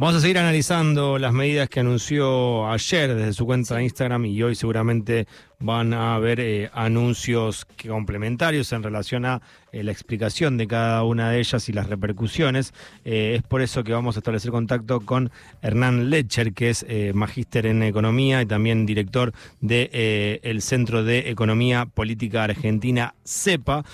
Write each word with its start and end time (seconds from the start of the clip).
Vamos 0.00 0.16
a 0.16 0.20
seguir 0.20 0.38
analizando 0.38 1.18
las 1.18 1.34
medidas 1.34 1.68
que 1.68 1.80
anunció 1.80 2.66
ayer 2.70 3.14
desde 3.14 3.34
su 3.34 3.44
cuenta 3.44 3.74
de 3.74 3.82
Instagram 3.82 4.24
y 4.24 4.42
hoy 4.42 4.54
seguramente 4.54 5.26
van 5.60 5.92
a 5.92 6.14
haber 6.14 6.40
eh, 6.40 6.70
anuncios 6.72 7.66
complementarios 7.86 8.72
en 8.72 8.82
relación 8.82 9.26
a 9.26 9.42
eh, 9.72 9.84
la 9.84 9.92
explicación 9.92 10.56
de 10.56 10.66
cada 10.66 11.04
una 11.04 11.30
de 11.30 11.38
ellas 11.38 11.68
y 11.68 11.72
las 11.72 11.88
repercusiones. 11.88 12.72
Eh, 13.04 13.34
es 13.36 13.42
por 13.42 13.60
eso 13.60 13.84
que 13.84 13.92
vamos 13.92 14.16
a 14.16 14.20
establecer 14.20 14.50
contacto 14.50 15.00
con 15.00 15.30
Hernán 15.60 16.08
Lecher, 16.08 16.54
que 16.54 16.70
es 16.70 16.86
magíster 17.14 17.66
en 17.66 17.82
economía 17.82 18.40
y 18.42 18.46
también 18.46 18.86
director 18.86 19.32
del 19.60 19.90
de, 19.90 20.40
el 20.42 20.62
Centro 20.62 21.04
de 21.04 21.30
Economía 21.30 21.86
Política 21.86 22.44
Argentina, 22.44 23.14
CEPA, 23.24 23.84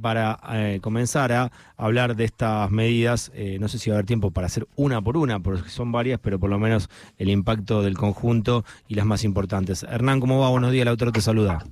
para 0.00 0.38
comenzar 0.80 1.32
a 1.32 1.50
hablar 1.76 2.16
de 2.16 2.24
estas 2.24 2.70
medidas. 2.70 3.32
no 3.60 3.68
sé 3.68 3.78
si 3.78 3.90
va 3.90 3.96
a 3.96 3.98
haber 3.98 4.06
tiempo 4.06 4.30
para 4.30 4.46
hacer 4.46 4.66
una 4.76 5.00
por 5.02 5.16
una, 5.16 5.40
porque 5.40 5.68
son 5.68 5.92
varias, 5.92 6.20
pero 6.20 6.38
por 6.38 6.50
lo 6.50 6.58
menos 6.58 6.88
el 7.18 7.28
impacto 7.28 7.82
del 7.82 7.96
conjunto 7.96 8.64
y 8.88 8.94
las 8.94 9.06
más 9.06 9.24
importantes. 9.24 9.82
Hernán, 9.84 10.20
¿cómo 10.20 10.40
va? 10.40 10.48
Buenos 10.48 10.72
días. 10.72 10.91
Lautaro 10.92 11.10
te 11.10 11.22
saluda. 11.22 11.64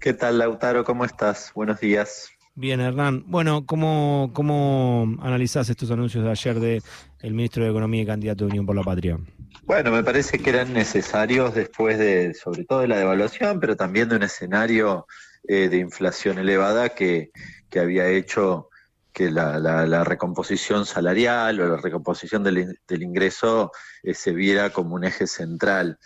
¿Qué 0.00 0.14
tal, 0.14 0.38
Lautaro? 0.38 0.82
¿Cómo 0.82 1.04
estás? 1.04 1.52
Buenos 1.54 1.78
días. 1.78 2.30
Bien, 2.54 2.80
Hernán. 2.80 3.22
Bueno, 3.26 3.66
¿cómo, 3.66 4.30
cómo 4.32 5.18
analizás 5.20 5.68
estos 5.68 5.90
anuncios 5.90 6.24
de 6.24 6.30
ayer 6.30 6.58
del 6.58 6.82
el 7.20 7.34
ministro 7.34 7.64
de 7.64 7.70
Economía 7.70 8.00
y 8.00 8.06
candidato 8.06 8.46
de 8.46 8.52
Unión 8.52 8.64
por 8.64 8.76
la 8.76 8.82
Patria? 8.82 9.18
Bueno, 9.64 9.90
me 9.90 10.02
parece 10.02 10.38
que 10.38 10.48
eran 10.48 10.72
necesarios 10.72 11.54
después 11.54 11.98
de, 11.98 12.32
sobre 12.32 12.64
todo 12.64 12.80
de 12.80 12.88
la 12.88 12.96
devaluación, 12.96 13.60
pero 13.60 13.76
también 13.76 14.08
de 14.08 14.16
un 14.16 14.22
escenario 14.22 15.06
eh, 15.46 15.68
de 15.68 15.76
inflación 15.76 16.38
elevada 16.38 16.94
que, 16.94 17.30
que 17.68 17.78
había 17.78 18.08
hecho 18.08 18.70
que 19.14 19.30
la, 19.30 20.02
recomposición 20.02 20.86
salarial 20.86 21.60
o 21.60 21.68
la 21.68 21.76
recomposición 21.76 22.42
del, 22.42 22.76
ingreso 23.02 23.70
eh, 24.02 24.12
se 24.12 24.32
viera 24.32 24.70
como 24.70 24.96
un 24.96 25.04
eje 25.04 25.26
central. 25.28 25.98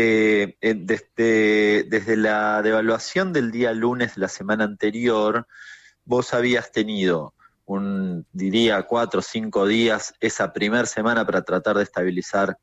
Eh, 0.00 0.56
desde, 0.60 2.16
la 2.16 2.62
devaluación 2.62 3.32
del 3.32 3.50
día 3.50 3.72
lunes 3.72 4.14
de 4.14 4.20
la 4.20 4.28
semana 4.28 4.62
anterior, 4.62 5.48
vos 6.04 6.34
habías 6.34 6.70
tenido 6.70 7.34
un, 7.64 8.24
diría, 8.32 8.80
cuatro 8.84 9.18
o 9.18 9.22
cinco 9.24 9.66
días 9.66 10.14
esa 10.20 10.52
primera 10.52 10.86
semana 10.86 11.26
para 11.26 11.42
tratar 11.42 11.78
de 11.78 11.82
estabilizar 11.82 12.58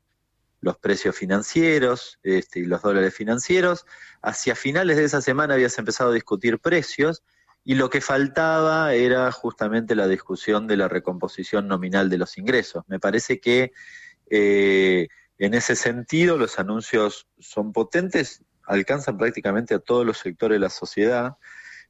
los 0.62 0.78
precios 0.78 1.14
financieros 1.14 2.18
este, 2.22 2.60
y 2.60 2.64
los 2.64 2.80
dólares 2.80 3.14
financieros. 3.14 3.84
Hacia 4.22 4.54
finales 4.54 4.96
de 4.96 5.04
esa 5.04 5.20
semana 5.20 5.52
habías 5.52 5.78
empezado 5.78 6.12
a 6.12 6.14
discutir 6.14 6.58
precios 6.58 7.22
y 7.64 7.74
lo 7.74 7.90
que 7.90 8.00
faltaba 8.00 8.94
era 8.94 9.30
justamente 9.30 9.94
la 9.94 10.08
discusión 10.08 10.66
de 10.66 10.78
la 10.78 10.88
recomposición 10.88 11.68
nominal 11.68 12.08
de 12.08 12.16
los 12.16 12.38
ingresos. 12.38 12.82
Me 12.88 12.98
parece 12.98 13.40
que 13.40 13.72
eh, 14.30 15.08
en 15.38 15.54
ese 15.54 15.76
sentido, 15.76 16.38
los 16.38 16.58
anuncios 16.58 17.26
son 17.38 17.72
potentes, 17.72 18.42
alcanzan 18.64 19.18
prácticamente 19.18 19.74
a 19.74 19.78
todos 19.78 20.06
los 20.06 20.18
sectores 20.18 20.56
de 20.56 20.60
la 20.60 20.70
sociedad, 20.70 21.36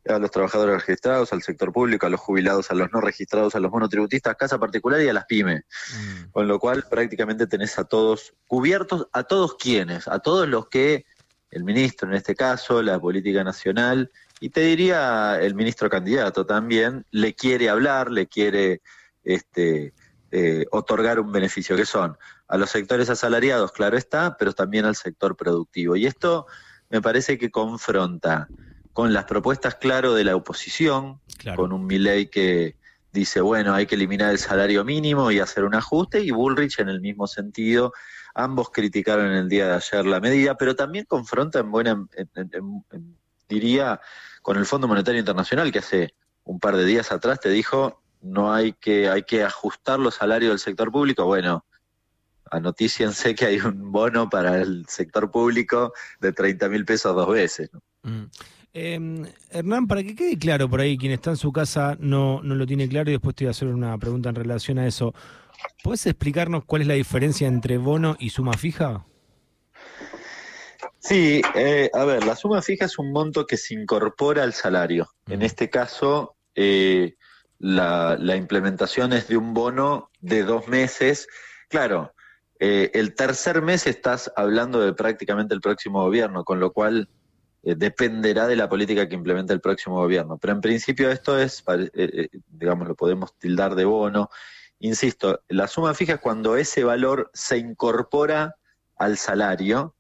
a 0.09 0.19
los 0.19 0.31
trabajadores 0.31 0.77
registrados, 0.77 1.33
al 1.33 1.43
sector 1.43 1.73
público, 1.73 2.07
a 2.07 2.11
los 2.11 2.21
jubilados, 2.21 2.71
a 2.71 2.75
los 2.75 2.93
no 2.93 3.01
registrados, 3.01 3.55
a 3.55 3.61
los 3.61 3.71
monotributistas, 3.71 4.37
casa 4.37 4.59
particular 4.59 5.01
y 5.03 5.09
a 5.09 5.13
las 5.13 5.27
pymes. 5.27 5.65
Mm. 5.93 6.31
Con 6.31 6.49
lo 6.49 6.59
cual 6.59 6.85
prácticamente 6.89 7.47
tenés 7.47 7.79
a 7.79 7.85
todos 7.85 8.35
cubiertos, 8.47 9.09
a 9.13 9.25
todos 9.25 9.57
quienes, 9.57 10.09
a 10.09 10.19
todos 10.21 10.49
los 10.49 10.69
que 10.69 11.07
el 11.51 11.65
ministro 11.65 12.09
en 12.09 12.15
este 12.15 12.35
caso, 12.35 12.83
la 12.83 13.01
política 13.01 13.43
nacional, 13.43 14.11
y 14.41 14.51
te 14.51 14.61
diría 14.61 15.39
el 15.41 15.55
ministro 15.55 15.89
candidato 15.89 16.45
también, 16.45 17.07
le 17.11 17.35
quiere 17.35 17.69
hablar, 17.69 18.11
le 18.11 18.27
quiere 18.27 18.83
este, 19.25 19.95
eh, 20.31 20.67
otorgar 20.71 21.19
un 21.19 21.33
beneficio, 21.33 21.77
que 21.77 21.87
son 21.87 22.17
a 22.49 22.57
los 22.57 22.71
sectores 22.71 23.11
asalariados, 23.11 23.73
claro 23.73 23.97
está, 23.97 24.37
pero 24.37 24.53
también 24.53 24.85
al 24.85 24.97
sector 24.97 25.37
productivo. 25.37 25.97
Y 25.97 26.07
esto 26.07 26.47
me 26.91 27.03
parece 27.03 27.39
que 27.39 27.51
confronta 27.51 28.49
con 28.93 29.13
las 29.13 29.25
propuestas, 29.25 29.75
claro, 29.75 30.15
de 30.15 30.25
la 30.25 30.37
oposición, 30.37 31.21
con 31.55 31.73
un 31.73 31.87
Milei 31.87 32.31
que 32.31 32.77
dice, 33.13 33.41
bueno, 33.41 33.75
hay 33.75 33.87
que 33.87 33.95
eliminar 33.95 34.31
el 34.31 34.39
salario 34.39 34.85
mínimo 34.85 35.31
y 35.31 35.41
hacer 35.41 35.65
un 35.65 35.75
ajuste, 35.75 36.21
y 36.21 36.31
Bullrich 36.31 36.79
en 36.79 36.89
el 36.89 37.01
mismo 37.01 37.27
sentido. 37.27 37.93
Ambos 38.35 38.71
criticaron 38.71 39.27
en 39.27 39.39
el 39.39 39.49
día 39.49 39.67
de 39.69 39.75
ayer 39.75 40.07
la 40.07 40.21
medida, 40.21 40.57
pero 40.57 40.77
también 40.77 41.05
confronta 41.07 41.59
en 41.59 41.71
buena, 41.71 42.07
diría, 43.49 44.01
con 44.43 44.57
el 44.57 44.67
Fondo 44.67 44.89
Monetario 44.89 45.19
Internacional, 45.19 45.73
que 45.73 45.81
hace 45.81 46.15
un 46.45 46.61
par 46.61 46.77
de 46.77 46.85
días 46.85 47.11
atrás 47.13 47.41
te 47.41 47.49
dijo, 47.49 48.03
no 48.21 48.53
hay 48.53 48.73
que, 48.73 49.09
hay 49.09 49.25
que 49.25 49.43
ajustar 49.43 49.99
los 49.99 50.15
salarios 50.15 50.51
del 50.51 50.59
sector 50.59 50.93
público. 50.93 51.25
Bueno, 51.25 51.65
anoticiense 52.51 53.35
que 53.35 53.47
hay 53.47 53.61
un 53.61 53.91
bono 53.91 54.29
para 54.29 54.61
el 54.61 54.87
sector 54.89 55.31
público 55.31 55.93
de 56.21 56.33
30 56.33 56.69
mil 56.69 56.85
pesos 56.85 57.15
dos 57.15 57.29
veces. 57.29 57.71
Mm. 58.03 58.25
Em, 58.79 59.25
Hernán, 59.51 59.87
para 59.87 60.03
que 60.03 60.15
quede 60.15 60.39
claro 60.39 60.69
por 60.69 60.81
ahí, 60.81 60.99
quien 60.99 61.13
está 61.13 61.31
en 61.31 61.39
su 61.39 61.51
casa 61.51 61.97
no, 61.99 62.43
no 62.43 62.55
lo 62.55 62.67
tiene 62.67 62.87
claro 62.89 63.09
y 63.09 63.15
después 63.15 63.35
te 63.35 63.45
voy 63.45 63.49
a 63.49 63.51
hacer 63.53 63.69
una 63.69 63.97
pregunta 63.97 64.29
en 64.29 64.35
relación 64.35 64.79
a 64.79 64.87
eso. 64.87 65.15
¿Puedes 65.83 66.05
explicarnos 66.05 66.65
cuál 66.67 66.83
es 66.83 66.89
la 66.89 66.95
diferencia 66.95 67.49
entre 67.49 67.79
bono 67.79 68.17
y 68.19 68.31
suma 68.31 68.53
fija? 68.53 69.07
Sí, 70.99 71.41
eh, 71.55 71.89
a 71.95 72.05
ver, 72.05 72.25
la 72.25 72.37
suma 72.37 72.61
fija 72.61 72.85
es 72.85 72.99
un 72.99 73.13
monto 73.13 73.47
que 73.47 73.57
se 73.57 73.75
incorpora 73.75 74.43
al 74.43 74.53
salario. 74.53 75.09
En 75.27 75.41
este 75.41 75.71
caso, 75.71 76.37
eh, 76.55 77.15
la, 77.59 78.17
la, 78.21 78.37
implementación 78.37 79.13
es 79.13 79.29
de 79.29 79.37
un 79.37 79.55
bono 79.55 80.11
de 80.21 80.43
dos 80.43 80.69
meses. 80.69 81.29
Claro, 81.69 82.13
eh, 82.59 82.91
el 82.95 83.15
tercer 83.15 83.63
mes 83.63 83.87
estás 83.87 84.33
hablando 84.37 84.81
de 84.81 84.93
prácticamente 84.93 85.55
el 85.55 85.61
próximo 85.61 86.03
gobierno, 86.03 86.45
con 86.45 86.61
lo 86.61 86.73
cual 86.73 87.09
eh, 87.63 87.75
dependerá 87.77 88.47
de 88.47 88.57
la 88.57 88.69
política 88.69 89.09
que 89.09 89.15
implemente 89.15 89.53
el 89.53 89.61
próximo 89.61 89.97
gobierno. 89.97 90.39
Pero 90.39 90.53
en 90.55 90.61
principio 90.61 91.11
esto 91.11 91.39
es, 91.39 91.63
eh, 91.95 92.29
digamos, 92.49 92.89
lo 92.89 92.95
podemos 92.95 93.37
tildar 93.39 93.75
de 93.75 93.85
bono. 93.85 94.31
Insisto, 94.79 95.43
la 95.49 95.69
suma 95.69 95.95
fija 95.95 96.15
es 96.15 96.21
cuando 96.21 96.57
ese 96.57 96.85
valor 96.85 97.31
se 97.35 97.59
incorpora 97.59 98.57
al 98.97 99.19
salario 99.19 99.95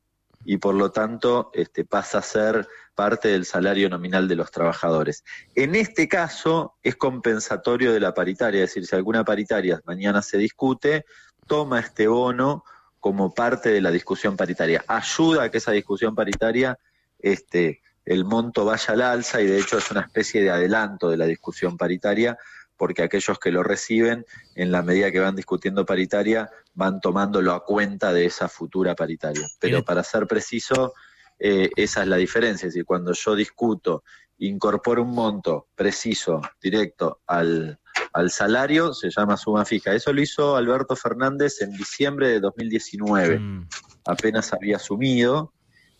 y 0.46 0.58
por 0.58 0.74
lo 0.74 0.92
tanto 0.92 1.50
este, 1.52 1.84
pasa 1.84 2.18
a 2.18 2.22
ser 2.22 2.68
parte 2.94 3.28
del 3.28 3.44
salario 3.44 3.90
nominal 3.90 4.28
de 4.28 4.36
los 4.36 4.50
trabajadores. 4.50 5.24
En 5.54 5.74
este 5.74 6.08
caso 6.08 6.76
es 6.82 6.96
compensatorio 6.96 7.92
de 7.92 8.00
la 8.00 8.14
paritaria, 8.14 8.62
es 8.62 8.70
decir, 8.70 8.86
si 8.86 8.94
alguna 8.94 9.24
paritaria 9.24 9.80
mañana 9.84 10.22
se 10.22 10.38
discute, 10.38 11.04
toma 11.46 11.80
este 11.80 12.08
bono 12.08 12.64
como 13.00 13.32
parte 13.32 13.70
de 13.70 13.80
la 13.80 13.90
discusión 13.90 14.36
paritaria. 14.36 14.84
Ayuda 14.86 15.44
a 15.44 15.50
que 15.50 15.58
esa 15.58 15.72
discusión 15.72 16.14
paritaria, 16.14 16.78
este, 17.18 17.82
el 18.04 18.24
monto 18.24 18.64
vaya 18.64 18.94
al 18.94 19.02
alza 19.02 19.40
y 19.40 19.46
de 19.46 19.58
hecho 19.58 19.78
es 19.78 19.90
una 19.90 20.00
especie 20.00 20.42
de 20.42 20.50
adelanto 20.50 21.08
de 21.08 21.16
la 21.16 21.26
discusión 21.26 21.76
paritaria 21.76 22.38
porque 22.76 23.02
aquellos 23.02 23.38
que 23.38 23.50
lo 23.50 23.62
reciben, 23.62 24.26
en 24.54 24.70
la 24.70 24.82
medida 24.82 25.10
que 25.10 25.20
van 25.20 25.34
discutiendo 25.36 25.86
paritaria, 25.86 26.50
van 26.74 27.00
tomándolo 27.00 27.52
a 27.52 27.64
cuenta 27.64 28.12
de 28.12 28.26
esa 28.26 28.48
futura 28.48 28.94
paritaria. 28.94 29.46
Pero 29.58 29.82
para 29.82 30.02
ser 30.02 30.26
preciso, 30.26 30.92
eh, 31.38 31.70
esa 31.76 32.02
es 32.02 32.08
la 32.08 32.16
diferencia. 32.16 32.66
Es 32.66 32.74
decir, 32.74 32.84
cuando 32.84 33.12
yo 33.12 33.34
discuto, 33.34 34.04
incorporo 34.38 35.02
un 35.02 35.12
monto 35.12 35.68
preciso, 35.74 36.42
directo 36.60 37.20
al, 37.26 37.78
al 38.12 38.30
salario 38.30 38.94
se 38.94 39.10
llama 39.10 39.36
suma 39.36 39.64
fija. 39.64 39.92
Eso 39.94 40.12
lo 40.12 40.20
hizo 40.20 40.56
Alberto 40.56 40.96
Fernández 40.96 41.60
en 41.60 41.72
diciembre 41.72 42.28
de 42.28 42.40
2019. 42.40 43.38
Mm. 43.38 43.68
Apenas 44.06 44.52
había 44.52 44.76
asumido. 44.76 45.52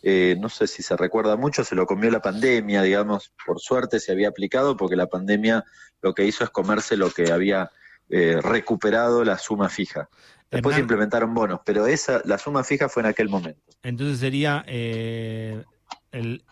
Eh, 0.02 0.36
no 0.38 0.48
sé 0.48 0.66
si 0.66 0.82
se 0.82 0.96
recuerda 0.96 1.36
mucho, 1.36 1.64
se 1.64 1.74
lo 1.74 1.84
comió 1.84 2.10
la 2.10 2.20
pandemia, 2.20 2.82
digamos, 2.82 3.32
por 3.44 3.58
suerte 3.58 3.98
se 3.98 4.12
había 4.12 4.28
aplicado 4.28 4.76
porque 4.76 4.94
la 4.94 5.08
pandemia 5.08 5.64
lo 6.00 6.14
que 6.14 6.24
hizo 6.24 6.44
es 6.44 6.50
comerse 6.50 6.96
lo 6.96 7.10
que 7.10 7.32
había 7.32 7.70
eh, 8.08 8.38
recuperado 8.40 9.24
la 9.24 9.36
suma 9.36 9.68
fija. 9.68 10.08
Después 10.48 10.78
implementaron 10.78 11.34
bonos, 11.34 11.60
pero 11.64 11.86
esa, 11.86 12.22
la 12.24 12.38
suma 12.38 12.62
fija 12.62 12.88
fue 12.88 13.02
en 13.02 13.08
aquel 13.08 13.28
momento. 13.28 13.60
Entonces 13.82 14.20
sería 14.20 14.64
eh, 14.68 15.64
el, 16.12 16.44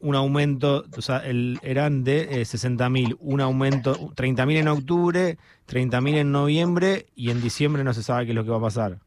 un 0.00 0.16
aumento, 0.16 0.84
o 0.96 1.02
sea, 1.02 1.18
el, 1.18 1.58
eran 1.62 2.04
de 2.04 2.44
60 2.44 2.84
eh, 2.84 2.90
mil, 2.90 3.16
un 3.20 3.40
aumento, 3.40 4.12
30 4.16 4.46
mil 4.46 4.56
en 4.56 4.68
octubre, 4.68 5.38
30 5.66 6.00
mil 6.00 6.16
en 6.16 6.32
noviembre 6.32 7.06
y 7.14 7.30
en 7.30 7.40
diciembre 7.40 7.84
no 7.84 7.94
se 7.94 8.02
sabe 8.02 8.24
qué 8.24 8.32
es 8.32 8.36
lo 8.36 8.44
que 8.44 8.50
va 8.50 8.56
a 8.56 8.62
pasar. 8.62 8.98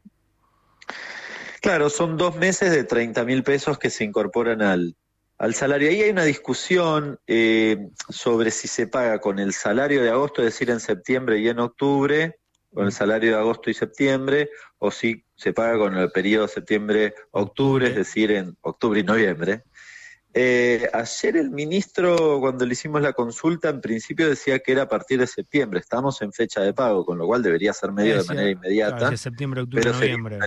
Claro, 1.60 1.90
son 1.90 2.16
dos 2.16 2.36
meses 2.36 2.70
de 2.70 2.84
30 2.84 3.24
mil 3.24 3.42
pesos 3.42 3.78
que 3.78 3.90
se 3.90 4.04
incorporan 4.04 4.62
al, 4.62 4.94
al 5.38 5.54
salario. 5.54 5.88
Ahí 5.88 6.02
hay 6.02 6.10
una 6.10 6.24
discusión 6.24 7.18
eh, 7.26 7.88
sobre 8.08 8.50
si 8.50 8.68
se 8.68 8.86
paga 8.86 9.18
con 9.18 9.38
el 9.38 9.52
salario 9.52 10.02
de 10.02 10.10
agosto, 10.10 10.42
es 10.42 10.52
decir, 10.52 10.70
en 10.70 10.80
septiembre 10.80 11.38
y 11.38 11.48
en 11.48 11.58
octubre, 11.58 12.38
con 12.72 12.86
el 12.86 12.92
salario 12.92 13.30
de 13.30 13.38
agosto 13.38 13.70
y 13.70 13.74
septiembre, 13.74 14.50
o 14.78 14.90
si 14.90 15.24
se 15.36 15.52
paga 15.52 15.78
con 15.78 15.96
el 15.96 16.10
periodo 16.10 16.48
septiembre-octubre, 16.48 17.88
es 17.88 17.96
decir, 17.96 18.30
en 18.30 18.56
octubre 18.60 19.00
y 19.00 19.04
noviembre. 19.04 19.64
Eh, 20.36 20.90
ayer 20.92 21.36
el 21.36 21.50
ministro, 21.50 22.40
cuando 22.40 22.66
le 22.66 22.72
hicimos 22.72 23.00
la 23.00 23.12
consulta, 23.12 23.68
en 23.68 23.80
principio 23.80 24.28
decía 24.28 24.58
que 24.58 24.72
era 24.72 24.82
a 24.82 24.88
partir 24.88 25.20
de 25.20 25.28
septiembre. 25.28 25.78
Estamos 25.78 26.20
en 26.22 26.32
fecha 26.32 26.60
de 26.60 26.74
pago, 26.74 27.06
con 27.06 27.18
lo 27.18 27.26
cual 27.26 27.40
debería 27.40 27.72
ser 27.72 27.92
medio 27.92 28.20
de 28.20 28.24
manera 28.24 28.50
inmediata. 28.50 29.16
septiembre, 29.16 29.62
octubre, 29.62 29.92
noviembre. 29.92 30.38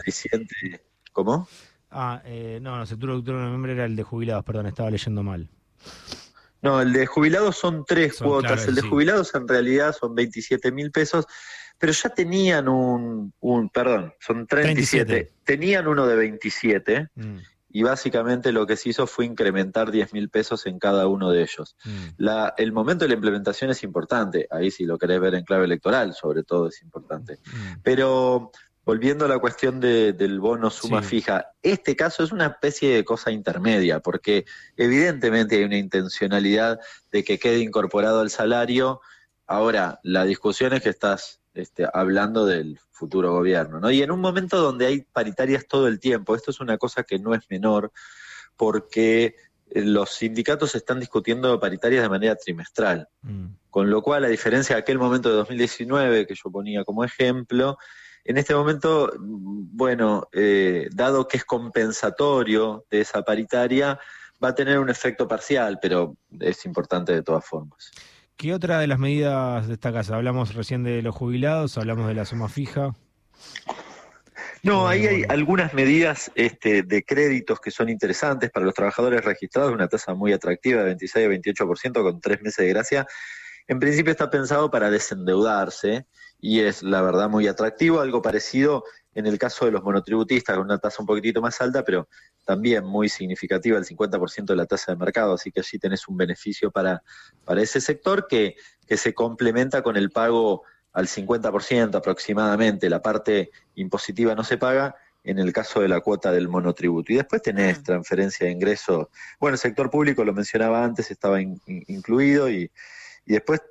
¿Cómo? 1.13 1.47
Ah, 1.89 2.21
eh, 2.25 2.59
no, 2.61 2.77
no, 2.77 2.85
septiembre, 2.85 3.17
octubre, 3.17 3.39
noviembre 3.39 3.71
era 3.71 3.85
el 3.85 3.95
de 3.95 4.03
jubilados, 4.03 4.43
perdón, 4.43 4.67
estaba 4.67 4.91
leyendo 4.91 5.23
mal. 5.23 5.49
No, 6.61 6.81
el 6.81 6.91
de 6.91 7.05
jubilados 7.05 7.55
son 7.55 7.85
tres 7.85 8.17
cuotas. 8.17 8.67
el 8.67 8.75
de 8.75 8.81
jubilados 8.81 9.33
en 9.35 9.47
realidad 9.47 9.95
son 9.97 10.13
27 10.15 10.69
mil 10.73 10.91
pesos, 10.91 11.25
pero 11.77 11.93
ya 11.93 12.09
tenían 12.09 12.67
un, 12.67 13.33
un 13.39 13.69
perdón, 13.69 14.13
son 14.19 14.45
37. 14.45 15.31
Tenían 15.45 15.87
uno 15.87 16.05
de 16.05 16.15
27 16.17 17.09
y 17.77 17.83
básicamente 17.83 18.51
lo 18.51 18.65
que 18.65 18.75
se 18.75 18.89
hizo 18.89 19.05
fue 19.05 19.25
incrementar 19.25 19.91
10 19.91 20.11
mil 20.13 20.29
pesos 20.29 20.65
en 20.65 20.79
cada 20.79 21.05
uno 21.07 21.29
de 21.29 21.43
ellos. 21.43 21.75
Mm. 21.85 22.07
La, 22.17 22.55
el 22.57 22.71
momento 22.71 23.05
de 23.05 23.09
la 23.09 23.13
implementación 23.13 23.69
es 23.69 23.83
importante, 23.83 24.47
ahí 24.49 24.71
si 24.71 24.83
lo 24.85 24.97
querés 24.97 25.19
ver 25.19 25.35
en 25.35 25.43
clave 25.43 25.65
electoral, 25.65 26.15
sobre 26.15 26.41
todo 26.41 26.69
es 26.69 26.81
importante. 26.81 27.37
Mm. 27.45 27.81
Pero 27.83 28.51
volviendo 28.83 29.25
a 29.25 29.27
la 29.27 29.37
cuestión 29.37 29.79
del 29.79 30.39
bono 30.39 30.71
suma 30.71 31.03
fija, 31.03 31.51
este 31.61 31.95
caso 31.95 32.23
es 32.23 32.31
una 32.31 32.47
especie 32.47 32.95
de 32.95 33.05
cosa 33.05 33.29
intermedia, 33.29 33.99
porque 33.99 34.45
evidentemente 34.75 35.57
hay 35.57 35.65
una 35.65 35.77
intencionalidad 35.77 36.79
de 37.11 37.23
que 37.23 37.37
quede 37.37 37.59
incorporado 37.59 38.21
al 38.21 38.31
salario. 38.31 39.01
Ahora, 39.45 39.99
la 40.01 40.25
discusión 40.25 40.73
es 40.73 40.81
que 40.81 40.89
estás 40.89 41.41
este, 41.57 41.87
hablando 41.93 42.45
del 42.45 42.79
futuro 42.91 43.33
gobierno. 43.33 43.79
¿no? 43.79 43.91
Y 43.91 44.01
en 44.01 44.11
un 44.11 44.21
momento 44.21 44.57
donde 44.61 44.85
hay 44.85 45.01
paritarias 45.01 45.67
todo 45.67 45.87
el 45.87 45.99
tiempo, 45.99 46.35
esto 46.35 46.51
es 46.51 46.59
una 46.59 46.77
cosa 46.77 47.03
que 47.03 47.19
no 47.19 47.33
es 47.33 47.41
menor, 47.49 47.91
porque 48.55 49.35
eh, 49.69 49.81
los 49.83 50.11
sindicatos 50.11 50.75
están 50.75 50.99
discutiendo 50.99 51.59
paritarias 51.59 52.03
de 52.03 52.09
manera 52.09 52.35
trimestral. 52.35 53.07
Mm. 53.21 53.47
Con 53.69 53.89
lo 53.89 54.01
cual, 54.01 54.25
a 54.25 54.29
diferencia 54.29 54.75
de 54.75 54.81
aquel 54.81 54.97
momento 54.97 55.29
de 55.29 55.35
2019 55.35 56.25
que 56.25 56.35
yo 56.35 56.51
ponía 56.51 56.83
como 56.83 57.03
ejemplo, 57.03 57.77
en 58.23 58.37
este 58.37 58.53
momento, 58.53 59.13
bueno, 59.19 60.27
eh, 60.33 60.89
dado 60.91 61.27
que 61.27 61.37
es 61.37 61.45
compensatorio 61.45 62.85
de 62.91 63.01
esa 63.01 63.21
paritaria, 63.23 63.99
va 64.43 64.49
a 64.49 64.55
tener 64.55 64.79
un 64.79 64.89
efecto 64.89 65.27
parcial, 65.27 65.79
pero 65.81 66.17
es 66.39 66.65
importante 66.65 67.13
de 67.13 67.23
todas 67.23 67.45
formas. 67.45 67.91
¿Qué 68.37 68.53
otra 68.53 68.79
de 68.79 68.85
las 68.85 68.99
medidas 68.99 69.67
destacas? 69.67 70.11
Hablamos 70.11 70.53
recién 70.53 70.83
de 70.83 71.01
los 71.01 71.15
jubilados, 71.15 71.75
hablamos 71.75 72.07
de 72.07 72.13
la 72.13 72.23
suma 72.23 72.47
fija. 72.47 72.93
No, 74.61 74.87
ahí 74.87 75.07
hay 75.07 75.23
algunas 75.27 75.73
medidas 75.73 76.31
este, 76.35 76.83
de 76.83 77.03
créditos 77.03 77.59
que 77.59 77.71
son 77.71 77.89
interesantes 77.89 78.51
para 78.51 78.63
los 78.63 78.75
trabajadores 78.75 79.25
registrados, 79.25 79.73
una 79.73 79.87
tasa 79.87 80.13
muy 80.13 80.33
atractiva 80.33 80.81
de 80.81 80.85
26 80.85 81.25
a 81.25 81.29
28% 81.29 82.03
con 82.03 82.21
tres 82.21 82.39
meses 82.43 82.63
de 82.63 82.69
gracia. 82.69 83.07
En 83.67 83.79
principio 83.79 84.11
está 84.11 84.29
pensado 84.29 84.69
para 84.69 84.91
desendeudarse 84.91 86.05
y 86.39 86.59
es 86.59 86.83
la 86.83 87.01
verdad 87.01 87.29
muy 87.29 87.47
atractivo, 87.47 88.01
algo 88.01 88.21
parecido 88.21 88.83
en 89.17 89.25
el 89.25 89.39
caso 89.39 89.65
de 89.65 89.71
los 89.71 89.83
monotributistas, 89.83 90.55
con 90.55 90.65
una 90.65 90.77
tasa 90.77 91.01
un 91.01 91.07
poquitito 91.07 91.41
más 91.41 91.59
alta, 91.59 91.83
pero 91.83 92.07
también 92.45 92.85
muy 92.85 93.09
significativa, 93.09 93.79
el 93.79 93.83
50% 93.83 94.45
de 94.45 94.55
la 94.55 94.67
tasa 94.67 94.91
de 94.91 94.97
mercado, 94.99 95.33
así 95.33 95.51
que 95.51 95.61
allí 95.61 95.79
tenés 95.79 96.07
un 96.07 96.17
beneficio 96.17 96.69
para, 96.69 97.01
para 97.43 97.63
ese 97.63 97.81
sector 97.81 98.27
que, 98.27 98.55
que 98.87 98.95
se 98.95 99.15
complementa 99.15 99.81
con 99.81 99.97
el 99.97 100.11
pago 100.11 100.61
al 100.93 101.07
50% 101.07 101.95
aproximadamente, 101.95 102.91
la 102.91 103.01
parte 103.01 103.49
impositiva 103.73 104.35
no 104.35 104.43
se 104.43 104.59
paga, 104.59 104.95
en 105.23 105.39
el 105.39 105.51
caso 105.51 105.81
de 105.81 105.87
la 105.87 105.99
cuota 105.99 106.31
del 106.31 106.47
monotributo. 106.47 107.11
Y 107.11 107.15
después 107.15 107.41
tenés 107.41 107.81
transferencia 107.81 108.45
de 108.45 108.51
ingresos. 108.51 109.07
Bueno, 109.39 109.55
el 109.55 109.59
sector 109.59 109.89
público, 109.89 110.23
lo 110.23 110.31
mencionaba 110.31 110.83
antes, 110.83 111.09
estaba 111.09 111.41
incluido 111.41 112.51
y, 112.51 112.71
y 113.25 113.33
después 113.33 113.61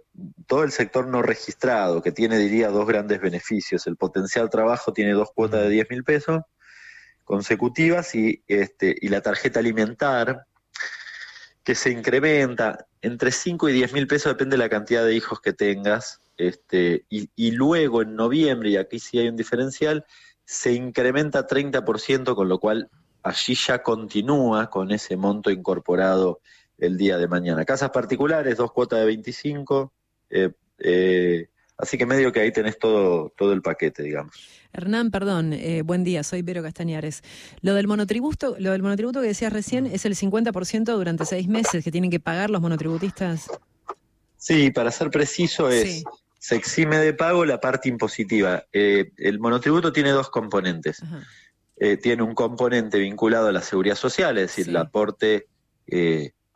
todo 0.47 0.65
el 0.65 0.73
sector 0.73 1.07
no 1.07 1.23
registrado, 1.23 2.03
que 2.03 2.13
tiene, 2.13 2.39
diría, 2.39 2.69
dos 2.69 2.87
grandes 2.87 3.21
beneficios. 3.21 3.87
El 3.87 3.97
potencial 3.97 4.51
trabajo 4.51 4.93
tiene 4.93 5.13
dos 5.13 5.31
cuotas 5.35 5.63
de 5.63 5.71
10 5.71 5.91
mil 5.91 6.05
pesos 6.05 6.43
consecutivas 7.25 8.15
y, 8.15 8.43
este, 8.47 8.95
y 9.01 9.09
la 9.09 9.21
tarjeta 9.21 9.61
alimentar, 9.61 10.47
que 11.65 11.75
se 11.75 11.91
incrementa 11.91 12.87
entre 13.03 13.33
5 13.33 13.69
y 13.69 13.73
10 13.73 13.93
mil 13.93 14.07
pesos, 14.07 14.33
depende 14.33 14.57
de 14.57 14.63
la 14.63 14.69
cantidad 14.69 15.05
de 15.05 15.15
hijos 15.15 15.41
que 15.41 15.53
tengas. 15.53 16.21
Este, 16.37 17.05
y, 17.09 17.31
y 17.35 17.51
luego 17.53 18.03
en 18.03 18.15
noviembre, 18.15 18.71
y 18.71 18.77
aquí 18.77 18.99
sí 18.99 19.19
hay 19.19 19.29
un 19.29 19.37
diferencial, 19.37 20.05
se 20.45 20.73
incrementa 20.73 21.47
30%, 21.47 22.35
con 22.35 22.49
lo 22.49 22.61
cual 22.61 22.89
allí 23.23 23.55
ya 23.55 23.83
continúa 23.83 24.71
con 24.71 24.93
ese 24.93 25.17
monto 25.17 25.51
incorporado 25.51 26.41
el 26.79 26.97
día 26.97 27.19
de 27.19 27.27
mañana. 27.27 27.65
Casas 27.65 27.91
particulares, 27.91 28.57
dos 28.57 28.73
cuotas 28.73 29.01
de 29.01 29.07
25, 29.07 29.83
eh, 29.83 29.89
eh, 29.89 29.96
así 31.79 31.99
que 31.99 32.07
medio 32.07 32.33
que 32.33 32.41
ahí 32.41 32.53
tenés 32.53 32.79
todo, 32.79 33.33
todo 33.37 33.53
el 33.53 33.63
paquete, 33.63 34.03
digamos. 34.03 34.35
Hernán, 34.77 35.11
perdón, 35.11 35.55
eh, 35.55 35.83
buen 35.83 36.05
día, 36.05 36.23
soy 36.23 36.43
Vero 36.43 36.63
Castañares. 36.63 37.23
Lo 37.63 37.75
del 37.75 37.87
monotributo, 37.87 38.57
lo 38.59 38.73
del 38.73 38.83
monotributo 38.83 39.23
que 39.23 39.29
decías 39.29 39.53
recién 39.53 39.87
es 39.87 40.05
el 40.05 40.15
50% 40.15 40.85
durante 40.85 41.25
seis 41.25 41.49
meses 41.49 41.83
que 41.83 41.91
tienen 41.91 42.11
que 42.11 42.21
pagar 42.21 42.51
los 42.51 42.61
monotributistas. 42.61 43.47
Sí, 44.37 44.71
para 44.71 44.91
ser 44.91 45.11
preciso 45.11 45.71
es, 45.71 46.05
se 46.39 46.57
exime 46.57 46.99
de 46.99 47.15
pago 47.15 47.47
la 47.47 47.59
parte 47.59 47.89
impositiva. 47.89 48.65
el 48.73 49.39
monotributo 49.39 49.93
tiene 49.93 50.11
dos 50.11 50.29
componentes. 50.29 51.03
tiene 52.03 52.23
un 52.23 52.35
componente 52.35 52.99
vinculado 52.99 53.49
a 53.49 53.53
la 53.53 53.63
seguridad 53.63 53.97
social, 53.97 54.37
es 54.37 54.49
decir, 54.49 54.69
el 54.69 54.77
aporte 54.77 55.47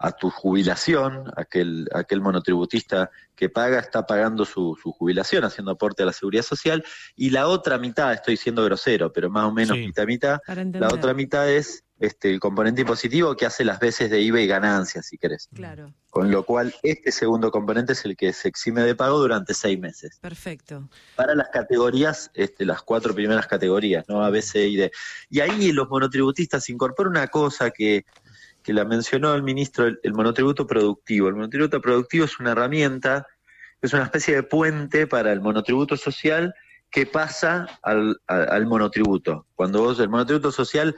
a 0.03 0.13
tu 0.13 0.31
jubilación, 0.31 1.31
aquel, 1.37 1.87
aquel 1.93 2.23
monotributista 2.23 3.11
que 3.37 3.51
paga 3.51 3.79
está 3.79 4.07
pagando 4.07 4.47
su, 4.47 4.77
su, 4.83 4.93
jubilación, 4.93 5.45
haciendo 5.45 5.73
aporte 5.73 6.03
a 6.03 6.07
la 6.07 6.15
seguridad 6.15 6.43
social, 6.43 6.83
y 7.17 7.29
la 7.29 7.49
otra 7.49 7.77
mitad, 7.77 8.11
estoy 8.15 8.39
siendo 8.39 8.65
grosero, 8.65 9.13
pero 9.13 9.29
más 9.29 9.45
o 9.45 9.53
menos 9.53 9.77
mitad 9.77 10.07
mitad, 10.07 10.41
la 10.47 10.89
otra 10.89 11.13
mitad 11.13 11.51
es 11.51 11.85
este, 11.99 12.31
el 12.31 12.41
componente 12.41 12.81
impositivo 12.81 13.37
que 13.37 13.45
hace 13.45 13.63
las 13.63 13.79
veces 13.79 14.09
de 14.11 14.23
IVA 14.23 14.41
y 14.41 14.47
ganancias, 14.47 15.05
si 15.05 15.19
querés. 15.19 15.51
Claro. 15.55 15.93
Con 16.09 16.31
lo 16.31 16.47
cual, 16.47 16.75
este 16.83 17.13
segundo 17.13 17.51
componente 17.51 17.93
es 17.93 18.03
el 18.07 18.17
que 18.17 18.33
se 18.33 18.49
exime 18.49 18.81
de 18.81 18.95
pago 18.95 19.19
durante 19.19 19.53
seis 19.53 19.79
meses. 19.79 20.19
Perfecto. 20.19 20.89
Para 21.15 21.35
las 21.35 21.51
categorías, 21.51 22.31
este, 22.33 22.65
las 22.65 22.81
cuatro 22.81 23.15
primeras 23.15 23.47
categorías, 23.47 24.07
¿no? 24.09 24.25
A, 24.25 24.31
B, 24.31 24.41
C 24.41 24.67
y 24.67 24.77
D. 24.77 24.91
Y 25.29 25.41
ahí 25.41 25.73
los 25.73 25.91
monotributistas 25.91 26.71
incorporan 26.71 27.11
una 27.11 27.29
cosa 27.29 27.71
que 27.71 28.07
que 28.63 28.73
la 28.73 28.85
mencionó 28.85 29.35
el 29.35 29.43
ministro, 29.43 29.87
el, 29.87 30.13
monotributo 30.13 30.67
productivo. 30.67 31.29
El 31.29 31.35
monotributo 31.35 31.81
productivo 31.81 32.25
es 32.25 32.39
una 32.39 32.53
herramienta, 32.53 33.27
es 33.81 33.93
una 33.93 34.05
especie 34.05 34.35
de 34.35 34.43
puente 34.43 35.07
para 35.07 35.33
el 35.33 35.41
monotributo 35.41 35.97
social 35.97 36.55
que 36.91 37.07
pasa 37.07 37.67
al, 37.83 38.67
monotributo. 38.67 39.47
Cuando 39.55 39.83
vos 39.83 40.01
el 40.01 40.09
monotributo 40.09 40.51
social 40.51 40.97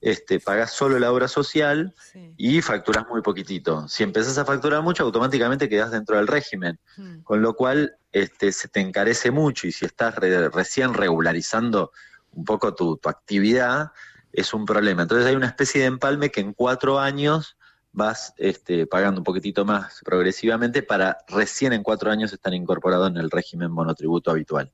este, 0.00 0.40
pagás 0.40 0.72
solo 0.72 0.98
la 0.98 1.12
obra 1.12 1.28
social 1.28 1.94
y 2.36 2.62
facturás 2.62 3.06
muy 3.08 3.22
poquitito. 3.22 3.88
Si 3.88 4.02
empezás 4.02 4.38
a 4.38 4.44
facturar 4.44 4.82
mucho, 4.82 5.02
automáticamente 5.02 5.68
quedás 5.68 5.90
dentro 5.90 6.16
del 6.16 6.26
régimen, 6.26 6.78
hmm. 6.96 7.20
con 7.20 7.42
lo 7.42 7.54
cual 7.54 7.96
este, 8.12 8.52
se 8.52 8.68
te 8.68 8.80
encarece 8.80 9.30
mucho 9.30 9.66
y 9.66 9.72
si 9.72 9.84
estás 9.84 10.14
recién 10.16 10.94
regularizando 10.94 11.92
un 12.32 12.44
poco 12.44 12.74
tu, 12.74 12.96
tu 12.96 13.08
actividad, 13.08 13.92
es 14.32 14.54
un 14.54 14.64
problema. 14.64 15.02
Entonces 15.02 15.26
hay 15.26 15.36
una 15.36 15.46
especie 15.46 15.80
de 15.80 15.86
empalme 15.86 16.30
que 16.30 16.40
en 16.40 16.52
cuatro 16.52 16.98
años 16.98 17.56
vas 17.92 18.34
este, 18.36 18.86
pagando 18.86 19.20
un 19.20 19.24
poquitito 19.24 19.64
más 19.64 20.00
progresivamente 20.04 20.82
para 20.82 21.18
recién 21.28 21.72
en 21.72 21.82
cuatro 21.82 22.10
años 22.10 22.32
estar 22.32 22.54
incorporado 22.54 23.06
en 23.06 23.16
el 23.16 23.30
régimen 23.30 23.70
monotributo 23.70 24.30
habitual. 24.30 24.70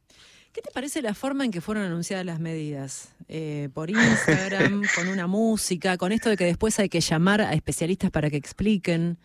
¿Qué 0.52 0.62
te 0.62 0.70
parece 0.70 1.02
la 1.02 1.12
forma 1.12 1.44
en 1.44 1.50
que 1.50 1.60
fueron 1.60 1.84
anunciadas 1.84 2.24
las 2.24 2.40
medidas? 2.40 3.10
Eh, 3.28 3.68
por 3.74 3.90
Instagram, 3.90 4.82
con 4.94 5.08
una 5.08 5.26
música, 5.26 5.98
con 5.98 6.12
esto 6.12 6.30
de 6.30 6.36
que 6.36 6.44
después 6.44 6.78
hay 6.78 6.88
que 6.88 7.00
llamar 7.00 7.42
a 7.42 7.52
especialistas 7.52 8.10
para 8.10 8.30
que 8.30 8.36
expliquen. 8.36 9.18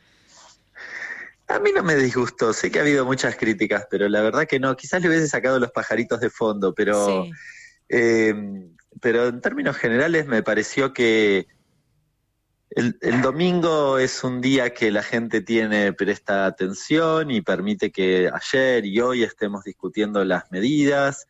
A 1.48 1.60
mí 1.60 1.72
no 1.74 1.84
me 1.84 1.96
disgustó, 1.96 2.54
sé 2.54 2.72
que 2.72 2.80
ha 2.80 2.82
habido 2.82 3.06
muchas 3.06 3.36
críticas, 3.36 3.88
pero 3.90 4.08
la 4.10 4.22
verdad 4.22 4.46
que 4.46 4.60
no. 4.60 4.76
Quizás 4.76 5.02
le 5.02 5.10
hubiese 5.10 5.28
sacado 5.28 5.60
los 5.60 5.72
pajaritos 5.72 6.20
de 6.20 6.30
fondo, 6.30 6.74
pero 6.74 7.26
eh, 7.90 8.34
pero 9.00 9.28
en 9.28 9.42
términos 9.42 9.78
generales 9.78 10.28
me 10.28 10.44
pareció 10.44 10.94
que 10.94 11.48
el, 12.72 13.22
domingo 13.22 13.98
es 13.98 14.24
un 14.24 14.40
día 14.40 14.74
que 14.74 14.92
la 14.92 15.04
gente 15.04 15.42
tiene, 15.42 15.92
presta 15.92 16.46
atención 16.46 17.30
y 17.30 17.42
permite 17.42 17.92
que 17.92 18.30
ayer 18.34 18.86
y 18.86 19.02
hoy 19.02 19.24
estemos 19.24 19.66
discutiendo 19.66 20.24
las 20.24 20.50
medidas. 20.52 21.28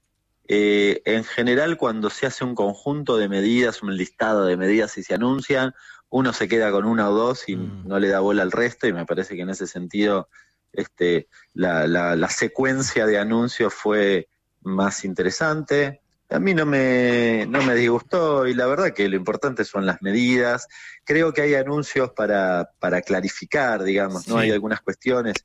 Eh, 0.48 1.02
en 1.06 1.24
general, 1.24 1.78
cuando 1.78 2.12
se 2.12 2.28
hace 2.28 2.44
un 2.44 2.54
conjunto 2.54 3.18
de 3.18 3.28
medidas, 3.28 3.82
un 3.82 3.98
listado 3.98 4.46
de 4.46 4.56
medidas 4.56 4.98
y 5.00 5.04
se 5.04 5.16
anuncian, 5.16 5.74
uno 6.10 6.32
se 6.32 6.48
queda 6.48 6.72
con 6.72 6.86
una 6.86 7.10
o 7.10 7.14
dos 7.14 7.50
y 7.50 7.56
mm. 7.56 7.88
no 7.88 7.98
le 7.98 8.10
da 8.10 8.20
bola 8.20 8.44
al 8.44 8.52
resto, 8.52 8.86
y 8.86 8.94
me 8.94 9.08
parece 9.08 9.36
que 9.36 9.42
en 9.42 9.50
ese 9.50 9.66
sentido 9.66 10.30
este, 10.74 11.28
la, 11.54 11.88
la 11.88 12.30
secuencia 12.30 13.08
de 13.08 13.18
anuncios 13.18 13.74
fue 13.74 14.28
más 14.62 15.06
interesante 15.06 16.02
a 16.32 16.40
mí 16.40 16.54
no 16.54 16.66
me, 16.66 17.46
no 17.48 17.62
me 17.62 17.76
disgustó 17.76 18.48
y 18.48 18.54
la 18.54 18.66
verdad 18.66 18.94
que 18.94 19.10
lo 19.10 19.18
importante 19.18 19.66
son 19.66 19.86
las 19.86 20.02
medidas. 20.02 20.68
Creo 21.04 21.34
que 21.34 21.42
hay 21.42 21.56
anuncios 21.56 22.12
para, 22.12 22.72
para 22.80 23.02
clarificar, 23.02 23.84
digamos, 23.84 24.28
¿no? 24.28 24.38
Hay 24.38 24.50
algunas 24.50 24.82
cuestiones, 24.82 25.36